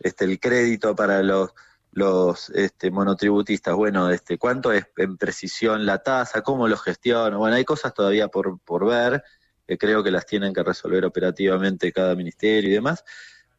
este, 0.00 0.24
el 0.24 0.40
crédito 0.40 0.96
para 0.96 1.22
los, 1.22 1.50
los 1.92 2.48
este, 2.50 2.90
monotributistas, 2.90 3.74
bueno, 3.74 4.10
este, 4.10 4.38
cuánto 4.38 4.72
es 4.72 4.86
en 4.96 5.18
precisión 5.18 5.84
la 5.84 5.98
tasa, 5.98 6.42
cómo 6.42 6.68
lo 6.68 6.78
gestiono, 6.78 7.38
bueno, 7.38 7.56
hay 7.56 7.64
cosas 7.64 7.92
todavía 7.92 8.28
por, 8.28 8.58
por 8.60 8.86
ver, 8.86 9.22
que 9.66 9.76
creo 9.76 10.02
que 10.02 10.10
las 10.10 10.24
tienen 10.24 10.54
que 10.54 10.62
resolver 10.62 11.04
operativamente 11.04 11.92
cada 11.92 12.14
ministerio 12.14 12.70
y 12.70 12.74
demás, 12.74 13.04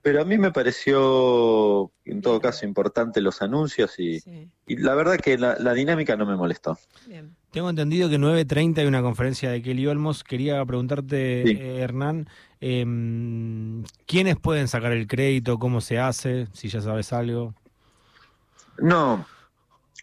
pero 0.02 0.22
a 0.22 0.26
mí 0.26 0.38
me 0.38 0.52
pareció, 0.52 1.92
en 2.06 2.22
todo 2.22 2.42
caso, 2.42 2.66
importante 2.66 3.22
los 3.22 3.42
anuncios 3.42 4.00
y, 4.00 4.20
la 4.68 4.96
verdad 4.96 5.18
que 5.18 5.38
la, 5.38 5.74
dinámica 5.74 6.16
no 6.16 6.26
me 6.26 6.36
molestó. 6.36 6.78
Tengo 7.52 7.70
entendido 7.70 8.10
que 8.10 8.18
9.30 8.18 8.80
hay 8.80 8.88
una 8.88 9.02
conferencia 9.02 9.52
de 9.52 9.62
Kelly 9.62 9.86
Olmos. 9.88 10.24
Quería 10.24 10.64
preguntarte, 10.66 11.42
eh, 11.42 11.82
Hernán, 11.82 12.30
em, 12.62 13.84
¿quiénes 14.08 14.38
pueden 14.38 14.68
sacar 14.68 14.92
el 14.94 15.06
crédito? 15.08 15.60
¿Cómo 15.60 15.82
se 15.82 16.00
hace? 16.00 16.48
Si 16.54 16.70
ya 16.70 16.82
sabes 16.82 17.14
algo. 17.14 17.54
No, 18.80 19.26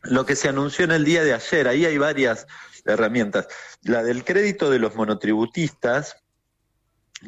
lo 0.03 0.27
que 0.27 0.37
se 0.37 0.49
anunció 0.49 0.85
en 0.85 0.93
el 0.93 1.05
día 1.05 1.25
de 1.25 1.33
ayer, 1.33 1.67
ahí 1.67 1.85
hay 1.85 1.99
varias 1.99 2.47
herramientas. 2.85 3.49
La 3.83 4.03
del 4.03 4.25
crédito 4.25 4.71
de 4.71 4.79
los 4.79 4.95
monotributistas, 4.95 6.17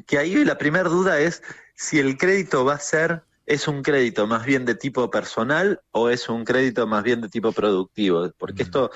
que 0.07 0.19
ahí 0.19 0.45
la 0.45 0.59
primera 0.59 0.89
duda 0.89 1.19
es 1.19 1.43
si 1.81 1.99
el 1.99 2.19
crédito 2.19 2.63
va 2.63 2.75
a 2.75 2.79
ser, 2.79 3.23
es 3.47 3.67
un 3.67 3.83
crédito 3.83 4.27
más 4.27 4.45
bien 4.45 4.67
de 4.67 4.75
tipo 4.75 5.11
personal 5.11 5.81
o 5.93 6.11
es 6.11 6.29
un 6.29 6.45
crédito 6.45 6.87
más 6.87 7.03
bien 7.03 7.23
de 7.23 7.31
tipo 7.31 7.53
productivo, 7.53 8.31
porque 8.37 8.65
esto, 8.65 8.91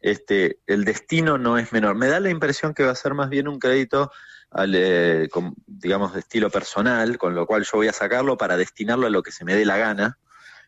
este, 0.00 0.58
el 0.66 0.84
destino 0.84 1.38
no 1.38 1.58
es 1.58 1.72
menor. 1.72 1.94
Me 1.94 2.08
da 2.08 2.18
la 2.18 2.30
impresión 2.30 2.74
que 2.74 2.82
va 2.82 2.90
a 2.90 2.96
ser 2.96 3.14
más 3.14 3.30
bien 3.30 3.46
un 3.46 3.60
crédito, 3.60 4.10
eh, 4.56 5.28
digamos, 5.68 6.12
de 6.12 6.18
estilo 6.18 6.50
personal, 6.50 7.18
con 7.18 7.36
lo 7.36 7.46
cual 7.46 7.62
yo 7.62 7.70
voy 7.74 7.86
a 7.86 7.92
sacarlo 7.92 8.36
para 8.36 8.56
destinarlo 8.56 9.06
a 9.06 9.10
lo 9.10 9.22
que 9.22 9.30
se 9.30 9.44
me 9.44 9.54
dé 9.54 9.64
la 9.64 9.76
gana. 9.76 10.18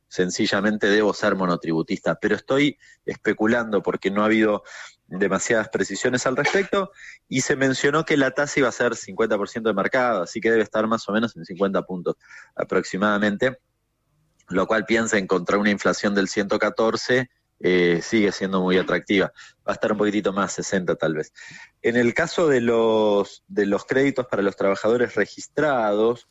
Sencillamente 0.06 0.86
debo 0.86 1.12
ser 1.12 1.34
monotributista, 1.34 2.14
pero 2.14 2.36
estoy 2.36 2.78
especulando 3.04 3.82
porque 3.82 4.12
no 4.12 4.22
ha 4.22 4.26
habido 4.26 4.62
demasiadas 5.10 5.68
precisiones 5.68 6.26
al 6.26 6.36
respecto 6.36 6.92
y 7.28 7.40
se 7.40 7.56
mencionó 7.56 8.04
que 8.04 8.16
la 8.16 8.30
tasa 8.30 8.60
iba 8.60 8.68
a 8.68 8.72
ser 8.72 8.92
50% 8.92 9.62
de 9.62 9.74
mercado, 9.74 10.22
así 10.22 10.40
que 10.40 10.50
debe 10.50 10.62
estar 10.62 10.86
más 10.86 11.08
o 11.08 11.12
menos 11.12 11.36
en 11.36 11.44
50 11.44 11.82
puntos 11.82 12.16
aproximadamente, 12.54 13.58
lo 14.48 14.66
cual 14.66 14.84
piensa 14.84 15.18
en 15.18 15.26
contra 15.26 15.58
una 15.58 15.70
inflación 15.70 16.14
del 16.14 16.28
114 16.28 17.28
eh, 17.62 18.00
sigue 18.02 18.32
siendo 18.32 18.62
muy 18.62 18.78
atractiva. 18.78 19.32
Va 19.66 19.72
a 19.72 19.74
estar 19.74 19.92
un 19.92 19.98
poquitito 19.98 20.32
más, 20.32 20.52
60 20.54 20.96
tal 20.96 21.14
vez. 21.14 21.32
En 21.82 21.96
el 21.96 22.14
caso 22.14 22.48
de 22.48 22.62
los, 22.62 23.44
de 23.48 23.66
los 23.66 23.84
créditos 23.84 24.26
para 24.26 24.42
los 24.42 24.56
trabajadores 24.56 25.14
registrados, 25.14 26.28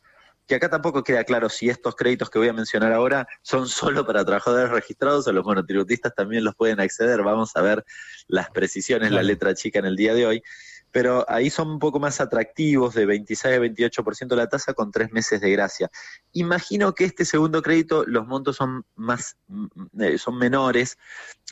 que 0.50 0.56
acá 0.56 0.68
tampoco 0.68 1.04
queda 1.04 1.22
claro 1.22 1.48
si 1.48 1.68
estos 1.68 1.94
créditos 1.94 2.28
que 2.28 2.40
voy 2.40 2.48
a 2.48 2.52
mencionar 2.52 2.92
ahora 2.92 3.28
son 3.40 3.68
solo 3.68 4.04
para 4.04 4.24
trabajadores 4.24 4.68
registrados 4.68 5.24
o 5.28 5.32
los 5.32 5.44
monotributistas 5.44 6.12
también 6.12 6.42
los 6.42 6.56
pueden 6.56 6.80
acceder. 6.80 7.22
Vamos 7.22 7.54
a 7.54 7.62
ver 7.62 7.84
las 8.26 8.50
precisiones, 8.50 9.12
la 9.12 9.22
letra 9.22 9.54
chica 9.54 9.78
en 9.78 9.84
el 9.84 9.94
día 9.94 10.12
de 10.12 10.26
hoy. 10.26 10.42
Pero 10.90 11.24
ahí 11.28 11.50
son 11.50 11.70
un 11.70 11.78
poco 11.78 12.00
más 12.00 12.20
atractivos, 12.20 12.94
de 12.94 13.06
26 13.06 13.54
a 13.54 13.60
28% 13.60 14.34
la 14.34 14.48
tasa 14.48 14.74
con 14.74 14.90
tres 14.90 15.12
meses 15.12 15.40
de 15.40 15.52
gracia. 15.52 15.88
Imagino 16.32 16.96
que 16.96 17.04
este 17.04 17.24
segundo 17.24 17.62
crédito 17.62 18.04
los 18.04 18.26
montos 18.26 18.56
son 18.56 18.84
más 18.96 19.36
mm, 19.46 19.66
eh, 20.00 20.18
son 20.18 20.36
menores, 20.36 20.98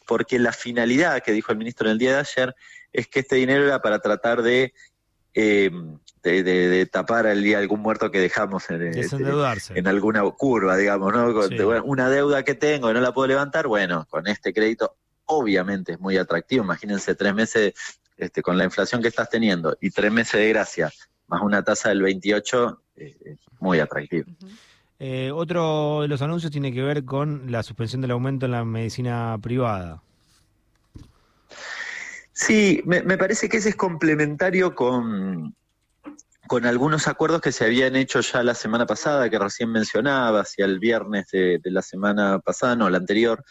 porque 0.08 0.40
la 0.40 0.50
finalidad 0.50 1.22
que 1.22 1.30
dijo 1.30 1.52
el 1.52 1.58
ministro 1.58 1.86
en 1.86 1.92
el 1.92 1.98
día 1.98 2.14
de 2.14 2.18
ayer 2.18 2.56
es 2.92 3.06
que 3.06 3.20
este 3.20 3.36
dinero 3.36 3.64
era 3.64 3.80
para 3.80 4.00
tratar 4.00 4.42
de 4.42 4.74
eh, 5.40 5.70
de, 6.22 6.86
tapar 6.86 7.26
algún 7.26 7.80
muerto 7.80 8.10
que 8.10 8.18
dejamos 8.20 8.68
en, 8.70 8.82
este, 8.82 9.16
en 9.74 9.86
alguna 9.86 10.22
curva, 10.30 10.76
digamos, 10.76 11.12
¿no? 11.12 11.82
una 11.84 12.10
deuda 12.10 12.42
que 12.42 12.54
tengo 12.54 12.90
y 12.90 12.94
no 12.94 13.00
la 13.00 13.12
puedo 13.12 13.28
levantar, 13.28 13.68
bueno, 13.68 14.04
con 14.10 14.26
este 14.26 14.52
crédito 14.52 14.96
obviamente 15.26 15.92
es 15.92 16.00
muy 16.00 16.16
atractivo. 16.16 16.64
Imagínense 16.64 17.14
tres 17.14 17.34
meses 17.34 17.72
este, 18.16 18.42
con 18.42 18.58
la 18.58 18.64
inflación 18.64 19.00
que 19.00 19.08
estás 19.08 19.30
teniendo 19.30 19.76
y 19.80 19.90
tres 19.90 20.10
meses 20.10 20.40
de 20.40 20.48
gracia 20.48 20.90
más 21.28 21.42
una 21.42 21.62
tasa 21.62 21.90
del 21.90 22.02
28, 22.02 22.82
eh, 22.96 23.16
es 23.24 23.38
muy 23.60 23.78
atractivo. 23.78 24.26
Eh, 24.98 25.30
otro 25.32 26.00
de 26.02 26.08
los 26.08 26.22
anuncios 26.22 26.50
tiene 26.50 26.72
que 26.72 26.82
ver 26.82 27.04
con 27.04 27.52
la 27.52 27.62
suspensión 27.62 28.00
del 28.00 28.10
aumento 28.10 28.46
en 28.46 28.52
la 28.52 28.64
medicina 28.64 29.38
privada. 29.40 30.02
Sí, 32.38 32.82
me, 32.86 33.02
parece 33.18 33.48
que 33.48 33.56
ese 33.56 33.70
es 33.70 33.74
complementario 33.74 34.76
con, 34.76 35.56
con 36.46 36.66
algunos 36.66 37.08
acuerdos 37.08 37.40
que 37.40 37.50
se 37.50 37.64
habían 37.64 37.96
hecho 37.96 38.20
ya 38.20 38.44
la 38.44 38.54
semana 38.54 38.86
pasada, 38.86 39.28
que 39.28 39.40
recién 39.40 39.72
mencionaba, 39.72 40.42
hacia 40.42 40.64
el 40.64 40.78
viernes 40.78 41.26
de, 41.32 41.60
la 41.64 41.82
semana 41.82 42.38
pasada, 42.38 42.76
no, 42.76 42.88
la 42.88 42.98
anterior, 42.98 43.44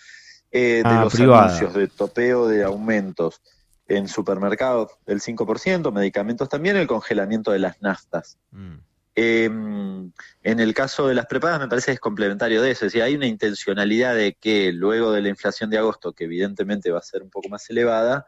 eh, 0.52 0.84
de 0.86 0.90
ah, 0.90 1.04
los 1.04 1.20
anuncios 1.20 1.74
de 1.74 1.90
topeo 1.90 2.48
de 2.48 2.64
aumentos 2.64 3.42
en 3.90 4.08
supermercados 4.08 4.92
del 5.06 5.20
5%, 5.20 5.92
medicamentos 5.92 6.48
también, 6.48 6.78
el 6.78 6.88
congelamiento 6.88 7.52
de 7.52 7.60
las 7.60 7.82
naftas. 7.82 8.38
Mm. 8.52 8.76
Em, 9.16 10.14
en 10.44 10.60
el 10.62 10.74
caso 10.74 11.10
de 11.10 11.16
las 11.16 11.26
prepagas 11.26 11.60
me 11.60 11.68
parece 11.68 11.88
que 11.88 11.96
es 11.96 12.00
complementario 12.00 12.62
de 12.62 12.72
eso, 12.72 12.86
es 12.86 12.94
decir, 12.94 13.04
hay 13.04 13.16
una 13.16 13.28
intencionalidad 13.28 14.16
de 14.16 14.36
que 14.40 14.72
luego 14.72 15.12
de 15.12 15.22
la 15.22 15.28
inflación 15.28 15.70
de 15.70 15.78
agosto, 15.78 16.14
que 16.14 16.24
evidentemente 16.24 16.90
va 16.90 17.00
a 17.00 17.02
ser 17.02 17.22
un 17.22 17.30
poco 17.30 17.50
más 17.50 17.70
elevada, 17.70 18.26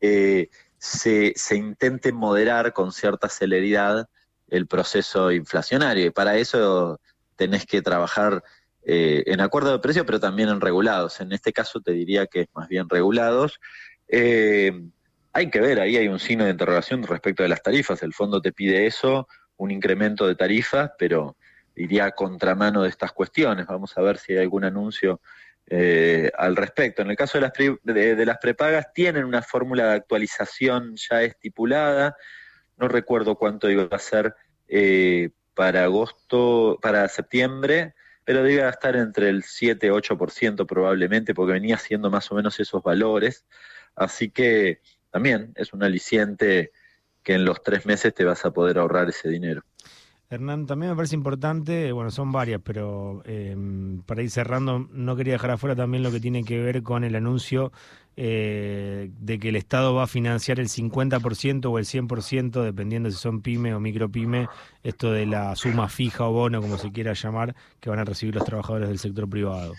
eh, 0.00 0.48
se, 0.78 1.34
intente 1.54 2.12
moderar 2.12 2.72
con 2.72 2.92
cierta 2.92 3.28
celeridad 3.28 4.08
el 4.48 4.66
proceso 4.66 5.30
inflacionario. 5.30 6.06
Y 6.06 6.10
para 6.10 6.36
eso 6.36 7.00
tenés 7.36 7.66
que 7.66 7.82
trabajar 7.82 8.42
eh, 8.82 9.22
en 9.26 9.40
acuerdo 9.40 9.72
de 9.72 9.78
precio, 9.78 10.06
pero 10.06 10.20
también 10.20 10.48
en 10.48 10.60
regulados. 10.60 11.20
En 11.20 11.32
este 11.32 11.52
caso 11.52 11.80
te 11.80 11.92
diría 11.92 12.26
que 12.26 12.42
es 12.42 12.48
más 12.54 12.68
bien 12.68 12.88
regulados. 12.88 13.60
Eh, 14.08 14.72
hay 15.32 15.50
que 15.50 15.60
ver, 15.60 15.80
ahí 15.80 15.96
hay 15.96 16.08
un 16.08 16.18
signo 16.18 16.44
de 16.44 16.50
interrogación 16.50 17.02
respecto 17.02 17.42
de 17.42 17.50
las 17.50 17.62
tarifas. 17.62 18.02
El 18.02 18.14
fondo 18.14 18.40
te 18.40 18.52
pide 18.52 18.86
eso, 18.86 19.28
un 19.56 19.70
incremento 19.70 20.26
de 20.26 20.34
tarifas, 20.34 20.90
pero 20.98 21.36
iría 21.76 22.06
a 22.06 22.10
contramano 22.12 22.82
de 22.82 22.88
estas 22.88 23.12
cuestiones. 23.12 23.66
Vamos 23.66 23.96
a 23.96 24.02
ver 24.02 24.18
si 24.18 24.32
hay 24.32 24.40
algún 24.40 24.64
anuncio 24.64 25.20
eh, 25.72 26.32
al 26.36 26.56
respecto. 26.56 27.02
En 27.02 27.10
el 27.10 27.16
caso 27.16 27.38
de 27.38 27.42
las, 27.42 27.52
de, 27.84 28.26
las 28.26 28.38
prepagas, 28.38 28.92
tienen 28.92 29.24
una 29.24 29.40
fórmula 29.40 29.86
de 29.86 29.94
actualización 29.94 30.96
ya 30.96 31.22
estipulada. 31.22 32.16
No 32.76 32.88
recuerdo 32.88 33.36
cuánto 33.36 33.70
iba 33.70 33.84
a 33.88 33.98
ser 34.00 34.34
eh, 34.66 35.30
para 35.54 35.84
agosto, 35.84 36.76
para 36.82 37.06
septiembre, 37.06 37.94
pero 38.24 38.42
debe 38.42 38.68
estar 38.68 38.96
entre 38.96 39.28
el 39.28 39.44
7 39.44 39.92
8% 39.92 40.66
probablemente, 40.66 41.34
porque 41.34 41.52
venía 41.52 41.78
siendo 41.78 42.10
más 42.10 42.32
o 42.32 42.34
menos 42.34 42.58
esos 42.58 42.82
valores. 42.82 43.46
Así 43.94 44.28
que 44.28 44.80
también 45.10 45.52
es 45.54 45.72
un 45.72 45.84
aliciente 45.84 46.72
que 47.22 47.34
en 47.34 47.44
los 47.44 47.62
tres 47.62 47.86
meses 47.86 48.12
te 48.12 48.24
vas 48.24 48.44
a 48.44 48.50
poder 48.50 48.78
ahorrar 48.78 49.08
ese 49.08 49.28
dinero. 49.28 49.62
Hernán, 50.32 50.66
también 50.66 50.90
me 50.92 50.96
parece 50.96 51.16
importante, 51.16 51.90
bueno, 51.90 52.12
son 52.12 52.30
varias, 52.30 52.60
pero 52.64 53.20
em, 53.24 54.00
para 54.02 54.22
ir 54.22 54.30
cerrando, 54.30 54.86
no 54.92 55.16
quería 55.16 55.32
dejar 55.32 55.50
afuera 55.50 55.74
también 55.74 56.04
lo 56.04 56.12
que 56.12 56.20
tiene 56.20 56.44
que 56.44 56.60
ver 56.60 56.84
con 56.84 57.02
el 57.02 57.16
anuncio 57.16 57.72
eh, 58.16 59.10
de 59.18 59.38
que 59.40 59.48
el 59.48 59.56
Estado 59.56 59.92
va 59.92 60.04
a 60.04 60.06
financiar 60.06 60.60
el 60.60 60.68
50% 60.68 61.66
o 61.68 61.78
el 61.80 61.84
100%, 61.84 62.62
dependiendo 62.62 63.10
si 63.10 63.16
son 63.16 63.42
pyme 63.42 63.74
o 63.74 63.80
micropyme, 63.80 64.48
esto 64.84 65.10
de 65.10 65.26
la 65.26 65.56
suma 65.56 65.88
fija 65.88 66.28
o 66.28 66.32
bono, 66.32 66.62
como 66.62 66.78
se 66.78 66.92
quiera 66.92 67.12
llamar, 67.12 67.56
que 67.80 67.90
van 67.90 67.98
a 67.98 68.04
recibir 68.04 68.36
los 68.36 68.44
trabajadores 68.44 68.88
del 68.88 69.00
sector 69.00 69.28
privado. 69.28 69.74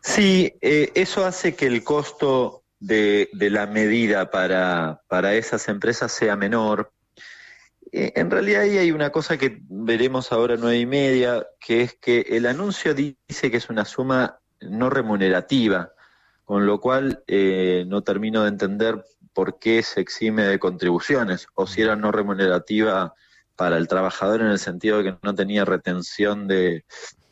Sí, 0.00 0.52
eh, 0.60 0.90
eso 0.96 1.24
hace 1.24 1.54
que 1.54 1.66
el 1.66 1.84
costo 1.84 2.64
de, 2.80 3.28
de 3.34 3.50
la 3.50 3.68
medida 3.68 4.32
para, 4.32 5.00
para 5.06 5.34
esas 5.34 5.68
empresas 5.68 6.10
sea 6.10 6.34
menor, 6.34 6.90
eh, 6.90 7.01
en 7.92 8.30
realidad 8.30 8.62
ahí 8.62 8.78
hay 8.78 8.90
una 8.90 9.10
cosa 9.10 9.36
que 9.36 9.60
veremos 9.68 10.32
ahora 10.32 10.56
nueve 10.58 10.78
y 10.78 10.86
media, 10.86 11.46
que 11.60 11.82
es 11.82 11.94
que 11.94 12.20
el 12.30 12.46
anuncio 12.46 12.94
dice 12.94 13.50
que 13.50 13.58
es 13.58 13.68
una 13.68 13.84
suma 13.84 14.38
no 14.62 14.88
remunerativa, 14.88 15.92
con 16.44 16.66
lo 16.66 16.80
cual 16.80 17.22
eh, 17.26 17.84
no 17.86 18.02
termino 18.02 18.42
de 18.42 18.48
entender 18.48 19.04
por 19.34 19.58
qué 19.58 19.82
se 19.82 20.00
exime 20.00 20.44
de 20.44 20.58
contribuciones, 20.58 21.46
o 21.54 21.66
si 21.66 21.82
era 21.82 21.94
no 21.94 22.12
remunerativa 22.12 23.14
para 23.56 23.76
el 23.76 23.88
trabajador 23.88 24.40
en 24.40 24.48
el 24.48 24.58
sentido 24.58 24.98
de 24.98 25.04
que 25.04 25.18
no 25.22 25.34
tenía 25.34 25.64
retención 25.64 26.48
de, 26.48 26.84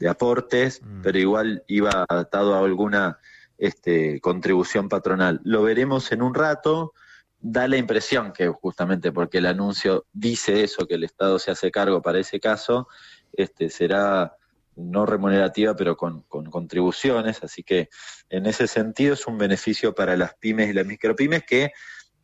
aportes, 0.09 0.83
mm. 0.83 1.03
pero 1.03 1.19
igual 1.19 1.65
iba 1.67 2.05
atado 2.09 2.55
a 2.55 2.61
alguna 2.61 3.19
este, 3.59 4.21
contribución 4.21 4.89
patronal. 4.89 5.41
Lo 5.45 5.63
veremos 5.63 6.13
en 6.13 6.23
un 6.23 6.35
rato 6.35 6.93
da 7.41 7.67
la 7.67 7.77
impresión 7.77 8.33
que 8.33 8.49
justamente 8.49 9.13
porque 9.13 9.39
el 9.39 9.47
anuncio 9.47 10.07
dice 10.13 10.63
eso, 10.63 10.87
que 10.87 10.95
el 10.95 11.05
Estado 11.05 11.39
se 11.39 11.51
hace 11.51 11.71
cargo 11.71 12.03
para 12.03 12.19
ese 12.19 12.39
caso, 12.39 12.89
este, 13.33 13.71
será 13.71 14.37
no 14.77 15.07
remunerativa, 15.07 15.75
pero 15.75 15.97
con, 15.97 16.23
contribuciones, 16.23 17.43
así 17.43 17.63
que 17.63 17.89
en 18.29 18.47
ese 18.47 18.67
sentido 18.67 19.15
es 19.15 19.27
un 19.27 19.39
beneficio 19.39 19.95
para 19.95 20.17
las 20.17 20.35
pymes 20.35 20.71
y 20.71 20.73
las 20.73 20.87
micropymes 20.87 21.45
que 21.45 21.73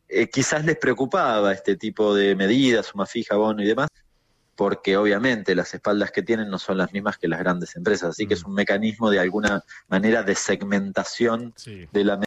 eh, 0.08 0.28
quizás 0.28 0.64
les 0.64 0.76
preocupaba 0.76 1.52
este 1.52 1.76
tipo 1.76 2.14
de 2.14 2.35
medidas, 2.35 2.87
suma 2.87 3.06
fija, 3.06 3.37
bono 3.37 3.62
y 3.62 3.66
demás, 3.66 3.88
porque 4.54 4.96
obviamente 4.96 5.54
las 5.54 5.75
espaldas 5.75 6.11
que 6.11 6.23
tienen 6.23 6.49
no 6.49 6.58
son 6.58 6.78
las 6.78 6.92
mismas 6.92 7.18
que 7.18 7.28
las 7.28 7.40
grandes 7.40 7.76
empresas, 7.76 8.11
así 8.11 8.26
que 8.26 8.35
es 8.35 8.44
mm. 8.44 8.49
un 8.49 8.54
mecanismo 8.54 9.11
de 9.11 9.20
alguna 9.20 9.62
manera 9.88 10.23
de 10.23 10.35
segmentación 10.35 11.54
de 11.64 12.04
la 12.04 12.18